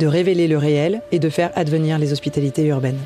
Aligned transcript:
de 0.00 0.06
révéler 0.06 0.48
le 0.48 0.56
réel 0.56 1.02
et 1.12 1.18
de 1.18 1.28
faire 1.28 1.52
advenir 1.54 1.98
les 1.98 2.12
hospitalités 2.12 2.64
urbaines. 2.64 2.98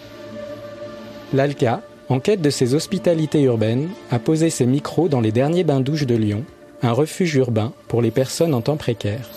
L'ALCA, 1.32 1.82
en 2.08 2.20
quête 2.20 2.40
de 2.40 2.50
ces 2.50 2.74
hospitalités 2.74 3.42
urbaines, 3.42 3.90
a 4.12 4.20
posé 4.20 4.48
ses 4.48 4.64
micros 4.64 5.08
dans 5.08 5.20
les 5.20 5.32
derniers 5.32 5.64
bains-douches 5.64 6.06
de 6.06 6.14
Lyon, 6.14 6.44
un 6.82 6.92
refuge 6.92 7.34
urbain 7.34 7.72
pour 7.88 8.00
les 8.00 8.12
personnes 8.12 8.54
en 8.54 8.60
temps 8.60 8.76
précaire. 8.76 9.28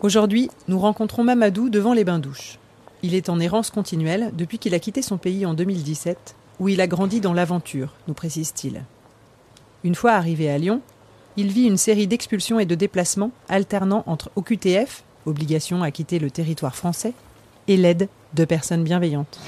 Aujourd'hui, 0.00 0.48
nous 0.68 0.78
rencontrons 0.78 1.24
Mamadou 1.24 1.68
devant 1.68 1.92
les 1.92 2.04
bains-douches. 2.04 2.58
Il 3.02 3.16
est 3.16 3.28
en 3.28 3.40
errance 3.40 3.70
continuelle 3.70 4.30
depuis 4.36 4.58
qu'il 4.58 4.74
a 4.74 4.78
quitté 4.78 5.02
son 5.02 5.16
pays 5.16 5.44
en 5.44 5.54
2017, 5.54 6.36
où 6.60 6.68
il 6.68 6.80
a 6.80 6.86
grandi 6.86 7.20
dans 7.20 7.32
l'aventure, 7.32 7.94
nous 8.06 8.14
précise-t-il. 8.14 8.84
Une 9.82 9.96
fois 9.96 10.12
arrivé 10.12 10.48
à 10.48 10.58
Lyon, 10.58 10.82
il 11.36 11.48
vit 11.48 11.64
une 11.64 11.76
série 11.76 12.06
d'expulsions 12.06 12.58
et 12.58 12.66
de 12.66 12.74
déplacements 12.74 13.30
alternant 13.48 14.02
entre 14.06 14.30
OQTF, 14.36 15.04
obligation 15.26 15.82
à 15.82 15.90
quitter 15.90 16.18
le 16.18 16.30
territoire 16.30 16.74
français, 16.74 17.14
et 17.68 17.76
l'aide 17.76 18.08
de 18.34 18.44
personnes 18.44 18.84
bienveillantes. 18.84 19.38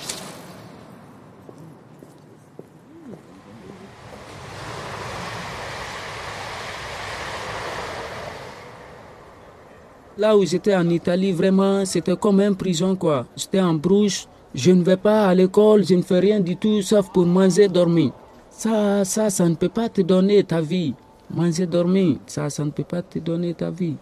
Là 10.17 10.37
où 10.37 10.47
j'étais 10.47 10.77
en 10.77 10.89
Italie, 10.89 11.33
vraiment, 11.33 11.85
c'était 11.85 12.17
comme 12.17 12.41
une 12.41 12.55
prison, 12.55 12.95
quoi. 12.95 13.27
J'étais 13.37 13.61
en 13.61 13.75
brouche, 13.75 14.29
je 14.55 14.71
ne 14.71 14.85
vais 14.85 14.97
pas 14.97 15.27
à 15.27 15.35
l'école, 15.35 15.85
je 15.85 15.95
ne 15.95 16.03
fais 16.03 16.21
rien 16.21 16.39
du 16.39 16.57
tout, 16.57 16.83
sauf 16.83 17.11
pour 17.11 17.27
manger, 17.27 17.67
dormir. 17.67 18.13
Ça, 18.49 19.05
ça, 19.05 19.29
ça 19.29 19.49
ne 19.49 19.57
peut 19.57 19.69
pas 19.69 19.89
te 19.89 20.03
donner 20.03 20.45
ta 20.45 20.61
vie. 20.61 20.95
Manger, 21.31 21.67
dormir, 21.67 22.19
ça, 22.27 22.51
ça 22.51 22.65
ne 22.65 22.71
peut 22.71 22.85
pas 22.85 23.03
te 23.03 23.19
donner 23.19 23.55
ta 23.55 23.71
vie. 23.71 23.97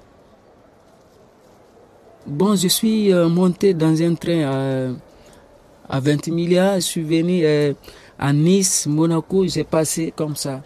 Bon, 2.26 2.54
je 2.56 2.68
suis 2.68 3.12
euh, 3.12 3.28
monté 3.28 3.74
dans 3.74 4.00
un 4.02 4.14
train 4.14 4.42
à, 5.88 5.96
à 5.96 6.00
20 6.00 6.28
milliards, 6.28 6.76
je 6.76 6.80
suis 6.80 7.02
venu 7.02 7.44
euh, 7.44 7.72
à 8.18 8.32
Nice, 8.32 8.86
Monaco, 8.86 9.46
j'ai 9.46 9.64
passé 9.64 10.12
comme 10.14 10.36
ça, 10.36 10.62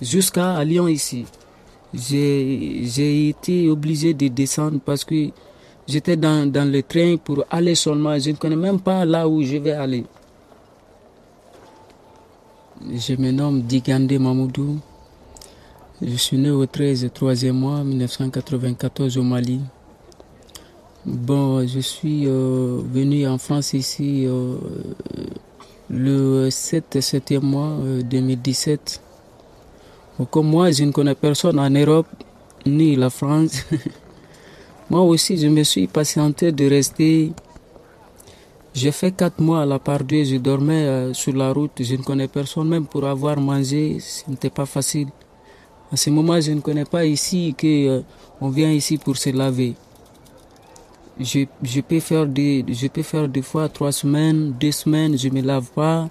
jusqu'à 0.00 0.62
Lyon 0.64 0.88
ici. 0.88 1.26
J'ai 1.94 3.28
été 3.28 3.68
obligé 3.68 4.14
de 4.14 4.28
descendre 4.28 4.80
parce 4.82 5.04
que 5.04 5.28
j'étais 5.86 6.16
dans, 6.16 6.50
dans 6.50 6.70
le 6.70 6.82
train 6.82 7.16
pour 7.22 7.44
aller 7.50 7.74
seulement. 7.74 8.18
Je 8.18 8.30
ne 8.30 8.36
connais 8.36 8.56
même 8.56 8.80
pas 8.80 9.04
là 9.04 9.28
où 9.28 9.42
je 9.42 9.58
vais 9.58 9.72
aller. 9.72 10.04
Je 12.90 13.14
me 13.16 13.30
nomme 13.30 13.60
Digande 13.62 14.10
Mamoudou. 14.12 14.78
Je 16.04 16.16
suis 16.16 16.36
né 16.36 16.50
au 16.50 16.66
13 16.66 17.10
3e 17.14 17.52
mois 17.52 17.84
1994 17.84 19.16
au 19.18 19.22
Mali. 19.22 19.60
Bon, 21.06 21.64
je 21.64 21.78
suis 21.78 22.26
euh, 22.26 22.80
venu 22.92 23.24
en 23.28 23.38
France 23.38 23.72
ici 23.72 24.24
euh, 24.26 24.56
le 25.88 26.50
7 26.50 26.96
7e 26.96 27.40
mois 27.42 27.68
euh, 27.84 28.02
2017. 28.02 29.00
Comme 30.28 30.48
moi, 30.48 30.72
je 30.72 30.82
ne 30.82 30.90
connais 30.90 31.14
personne 31.14 31.60
en 31.60 31.70
Europe 31.70 32.08
ni 32.66 32.96
la 32.96 33.08
France. 33.08 33.62
moi 34.90 35.02
aussi, 35.02 35.38
je 35.38 35.46
me 35.46 35.62
suis 35.62 35.86
patienté 35.86 36.50
de 36.50 36.68
rester. 36.68 37.32
J'ai 38.74 38.90
fait 38.90 39.12
quatre 39.12 39.40
mois 39.40 39.62
à 39.62 39.66
la 39.66 39.78
part 39.78 40.00
je 40.08 40.36
dormais 40.38 40.82
euh, 40.82 41.14
sur 41.14 41.32
la 41.36 41.52
route, 41.52 41.72
je 41.80 41.94
ne 41.94 42.02
connais 42.02 42.26
personne, 42.26 42.68
même 42.68 42.86
pour 42.86 43.04
avoir 43.04 43.38
mangé, 43.38 43.98
ce 44.00 44.28
n'était 44.28 44.50
pas 44.50 44.66
facile. 44.66 45.06
À 45.92 45.96
ce 45.96 46.08
moment, 46.08 46.40
je 46.40 46.52
ne 46.52 46.60
connais 46.60 46.86
pas 46.86 47.04
ici 47.04 47.54
que 47.56 47.66
euh, 47.88 48.00
on 48.40 48.48
vient 48.48 48.72
ici 48.72 48.96
pour 48.96 49.18
se 49.18 49.28
laver. 49.28 49.74
Je, 51.20 51.40
je, 51.62 51.80
peux 51.82 52.00
faire 52.00 52.26
des, 52.26 52.64
je 52.66 52.86
peux 52.86 53.02
faire 53.02 53.28
des 53.28 53.42
fois 53.42 53.68
trois 53.68 53.92
semaines, 53.92 54.54
deux 54.58 54.72
semaines, 54.72 55.18
je 55.18 55.28
ne 55.28 55.34
me 55.34 55.42
lave 55.42 55.70
pas. 55.74 56.08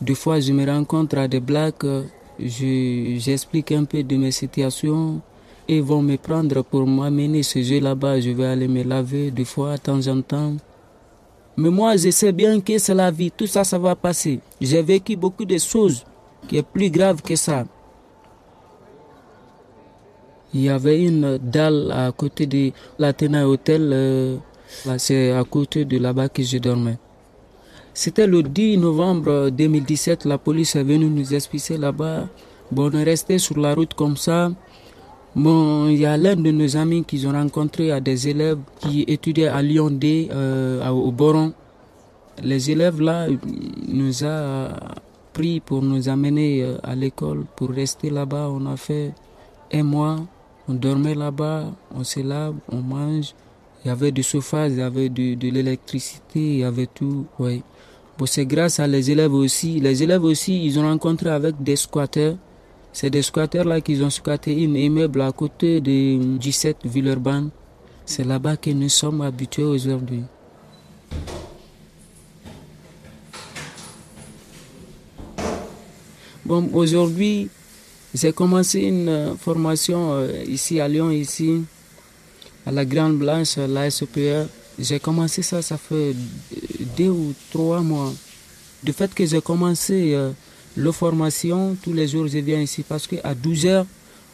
Des 0.00 0.14
fois, 0.14 0.38
je 0.38 0.52
me 0.52 0.64
rencontre 0.64 1.18
à 1.18 1.26
des 1.26 1.40
blagues. 1.40 1.74
Euh, 1.82 2.04
j'explique 2.38 3.72
un 3.72 3.84
peu 3.84 4.04
de 4.04 4.16
mes 4.16 4.30
situations 4.30 5.20
et 5.66 5.80
vont 5.80 6.02
me 6.02 6.16
prendre 6.16 6.62
pour 6.62 6.86
m'amener 6.86 7.42
ce 7.42 7.60
jeu 7.60 7.80
là-bas. 7.80 8.20
Je 8.20 8.30
vais 8.30 8.46
aller 8.46 8.68
me 8.68 8.84
laver 8.84 9.32
deux 9.32 9.44
fois 9.44 9.72
de 9.76 9.82
temps 9.82 10.06
en 10.06 10.22
temps. 10.22 10.54
Mais 11.56 11.70
moi, 11.70 11.96
je 11.96 12.10
sais 12.10 12.30
bien 12.30 12.60
que 12.60 12.78
c'est 12.78 12.94
la 12.94 13.10
vie. 13.10 13.32
Tout 13.32 13.48
ça, 13.48 13.64
ça 13.64 13.78
va 13.78 13.96
passer. 13.96 14.38
J'ai 14.60 14.82
vécu 14.82 15.16
beaucoup 15.16 15.44
de 15.44 15.58
choses 15.58 16.04
qui 16.46 16.56
est 16.58 16.62
plus 16.62 16.90
grave 16.90 17.20
que 17.20 17.34
ça. 17.34 17.64
Il 20.54 20.62
y 20.62 20.68
avait 20.68 21.02
une 21.02 21.38
dalle 21.38 21.90
à 21.90 22.12
côté 22.12 22.46
de 22.46 22.70
l'Athéna 23.00 23.48
Hotel. 23.48 23.90
Euh, 23.92 24.36
c'est 24.98 25.32
à 25.32 25.42
côté 25.42 25.84
de 25.84 25.98
là-bas 25.98 26.28
que 26.28 26.44
je 26.44 26.58
dormais. 26.58 26.96
C'était 27.92 28.26
le 28.28 28.42
10 28.42 28.78
novembre 28.78 29.50
2017, 29.50 30.24
la 30.24 30.38
police 30.38 30.76
est 30.76 30.82
venue 30.84 31.06
nous 31.06 31.34
expulser 31.34 31.76
là-bas. 31.76 32.28
Bon, 32.70 32.90
on 32.92 32.98
est 32.98 33.04
resté 33.04 33.38
sur 33.38 33.58
la 33.58 33.74
route 33.74 33.94
comme 33.94 34.16
ça. 34.16 34.50
Bon, 35.34 35.88
il 35.88 35.98
y 35.98 36.06
a 36.06 36.16
l'un 36.16 36.36
de 36.36 36.50
nos 36.52 36.76
amis 36.76 37.04
qu'ils 37.04 37.26
ont 37.26 37.32
rencontré 37.32 37.90
à 37.90 38.00
des 38.00 38.28
élèves 38.28 38.58
qui 38.80 39.04
étudiaient 39.06 39.48
à 39.48 39.60
Lyon 39.62 39.90
D, 39.90 40.28
euh, 40.32 40.88
au 40.88 41.10
Boron. 41.10 41.52
Les 42.42 42.70
élèves 42.70 43.00
là 43.00 43.26
nous 43.88 44.24
a 44.24 44.70
pris 45.32 45.60
pour 45.60 45.82
nous 45.82 46.08
amener 46.08 46.64
à 46.82 46.94
l'école, 46.94 47.44
pour 47.56 47.70
rester 47.70 48.10
là-bas. 48.10 48.48
On 48.50 48.66
a 48.66 48.76
fait 48.76 49.12
un 49.72 49.82
mois, 49.82 50.16
on 50.68 50.74
dormait 50.74 51.14
là-bas, 51.14 51.72
on 51.94 52.04
se 52.04 52.20
lave, 52.20 52.54
on 52.70 52.80
mange. 52.80 53.34
Il 53.84 53.88
y 53.88 53.90
avait 53.90 54.12
du 54.12 54.22
chauffage, 54.22 54.72
il 54.72 54.78
y 54.78 54.82
avait 54.82 55.08
de, 55.10 55.48
l'électricité, 55.50 56.40
il 56.40 56.58
y 56.58 56.64
avait 56.64 56.86
tout. 56.86 57.26
Ouais. 57.38 57.62
Bon, 58.16 58.24
c'est 58.26 58.46
grâce 58.46 58.80
à 58.80 58.86
les 58.86 59.10
élèves 59.10 59.34
aussi. 59.34 59.78
Les 59.80 60.02
élèves 60.02 60.24
aussi, 60.24 60.64
ils 60.64 60.78
ont 60.78 60.84
rencontré 60.84 61.28
avec 61.30 61.62
des 61.62 61.76
squatteurs. 61.76 62.36
C'est 62.92 63.10
des 63.10 63.22
squatteurs 63.22 63.64
là 63.64 63.80
qui 63.80 64.00
ont 64.02 64.10
squatté 64.10 64.52
un 64.52 64.74
immeuble 64.74 65.20
à 65.20 65.32
côté 65.32 65.80
de 65.80 66.38
17 66.38 66.78
Villeurbanne. 66.84 67.50
C'est 68.06 68.24
là-bas 68.24 68.56
que 68.56 68.70
nous 68.70 68.88
sommes 68.88 69.20
habitués 69.20 69.64
aujourd'hui. 69.64 70.22
Bon, 76.46 76.68
aujourd'hui, 76.74 77.48
j'ai 78.14 78.32
commencé 78.32 78.80
une 78.80 79.36
formation 79.38 80.26
ici 80.46 80.80
à 80.80 80.86
Lyon, 80.88 81.10
ici, 81.10 81.62
à 82.64 82.72
la 82.72 82.84
Grande 82.84 83.18
Blanche, 83.18 83.56
la 83.56 83.90
SPE. 83.90 84.48
J'ai 84.78 84.98
commencé 85.00 85.42
ça, 85.42 85.62
ça 85.62 85.76
fait 85.76 86.14
deux 86.96 87.08
ou 87.08 87.34
trois 87.50 87.80
mois. 87.80 88.12
Du 88.82 88.92
fait 88.92 89.12
que 89.14 89.24
j'ai 89.24 89.40
commencé 89.40 90.14
euh, 90.14 90.30
la 90.76 90.92
formation, 90.92 91.76
tous 91.82 91.92
les 91.92 92.08
jours 92.08 92.26
je 92.26 92.38
viens 92.38 92.60
ici 92.60 92.82
parce 92.86 93.06
qu'à 93.06 93.34
12h 93.34 93.86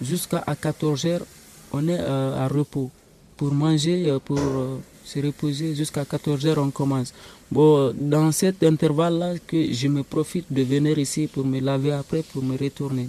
jusqu'à 0.02 0.44
14h, 0.60 1.21
on 1.72 1.86
est 1.86 2.00
euh, 2.00 2.44
à 2.44 2.48
repos. 2.48 2.91
Pour 3.36 3.53
manger, 3.54 4.10
euh, 4.10 4.18
pour 4.18 4.41
se 5.04 5.18
reposer, 5.21 5.74
jusqu'à 5.74 6.03
14h 6.03 6.59
on 6.59 6.71
commence. 6.71 7.12
Bon, 7.50 7.94
dans 7.97 8.32
cet 8.32 8.62
intervalle-là, 8.62 9.34
que 9.47 9.72
je 9.72 9.88
me 9.88 10.03
profite 10.03 10.47
de 10.53 10.62
venir 10.62 10.98
ici 10.98 11.27
pour 11.27 11.44
me 11.44 11.60
laver 11.60 11.92
après, 11.92 12.22
pour 12.22 12.42
me 12.42 12.56
retourner. 12.56 13.09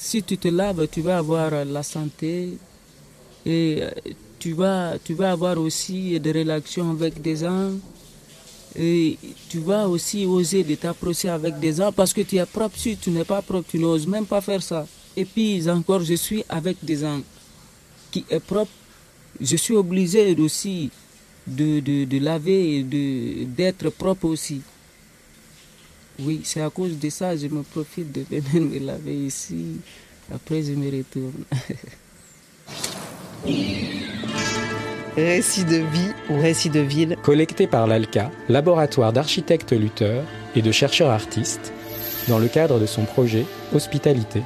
Si 0.00 0.22
tu 0.22 0.38
te 0.38 0.48
laves, 0.48 0.88
tu 0.88 1.02
vas 1.02 1.18
avoir 1.18 1.64
la 1.64 1.82
santé 1.82 2.56
et 3.44 3.82
tu 4.38 4.54
vas, 4.54 4.94
tu 5.04 5.12
vas 5.12 5.32
avoir 5.32 5.58
aussi 5.58 6.18
des 6.18 6.32
relations 6.32 6.90
avec 6.90 7.20
des 7.20 7.36
gens 7.36 7.72
et 8.74 9.18
tu 9.50 9.58
vas 9.58 9.86
aussi 9.88 10.24
oser 10.24 10.64
de 10.64 10.74
t'approcher 10.74 11.28
avec 11.28 11.58
des 11.58 11.74
gens 11.74 11.92
parce 11.92 12.14
que 12.14 12.22
tu 12.22 12.36
es 12.36 12.46
propre. 12.46 12.78
Si 12.78 12.96
tu 12.96 13.10
n'es 13.10 13.24
pas 13.24 13.42
propre, 13.42 13.68
tu 13.68 13.78
n'oses 13.78 14.06
même 14.06 14.24
pas 14.24 14.40
faire 14.40 14.62
ça. 14.62 14.86
Et 15.16 15.26
puis 15.26 15.68
encore, 15.68 16.00
je 16.02 16.14
suis 16.14 16.44
avec 16.48 16.78
des 16.82 16.96
gens 16.96 17.20
qui 18.10 18.24
est 18.30 18.40
propre. 18.40 18.72
Je 19.38 19.56
suis 19.56 19.74
obligé 19.74 20.34
aussi 20.40 20.90
de, 21.46 21.80
de, 21.80 22.04
de 22.04 22.18
laver 22.18 22.78
et 22.78 23.44
d'être 23.44 23.90
propre 23.90 24.26
aussi. 24.26 24.62
Oui, 26.22 26.40
c'est 26.44 26.60
à 26.60 26.70
cause 26.70 26.98
de 26.98 27.10
ça 27.10 27.36
je 27.36 27.46
me 27.46 27.62
profite 27.62 28.12
de 28.12 28.24
venir 28.30 28.80
me 28.80 28.86
laver 28.86 29.16
ici. 29.16 29.76
Après, 30.32 30.62
je 30.62 30.72
me 30.72 30.96
retourne. 30.96 31.44
Récit 35.16 35.64
de 35.64 35.76
vie 35.76 36.12
ou 36.30 36.40
récit 36.40 36.70
de 36.70 36.80
ville. 36.80 37.16
Collecté 37.22 37.66
par 37.66 37.86
l'ALCA, 37.86 38.30
laboratoire 38.48 39.12
d'architectes 39.12 39.72
lutteurs 39.72 40.24
et 40.54 40.62
de 40.62 40.70
chercheurs 40.70 41.10
artistes, 41.10 41.72
dans 42.28 42.38
le 42.38 42.48
cadre 42.48 42.78
de 42.78 42.86
son 42.86 43.04
projet 43.04 43.44
Hospitalité. 43.74 44.42